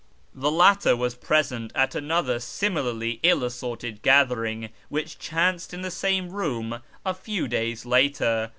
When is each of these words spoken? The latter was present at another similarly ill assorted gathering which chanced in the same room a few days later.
The 0.33 0.49
latter 0.49 0.95
was 0.95 1.13
present 1.13 1.71
at 1.75 1.93
another 1.93 2.39
similarly 2.39 3.19
ill 3.21 3.43
assorted 3.43 4.01
gathering 4.01 4.71
which 4.89 5.19
chanced 5.19 5.75
in 5.75 5.83
the 5.83 5.91
same 5.91 6.31
room 6.31 6.79
a 7.05 7.13
few 7.13 7.47
days 7.47 7.85
later. 7.85 8.49